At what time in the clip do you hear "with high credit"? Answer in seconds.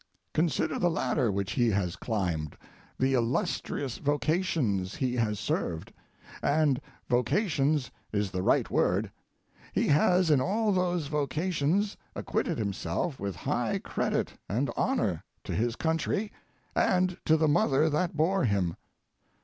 13.19-14.33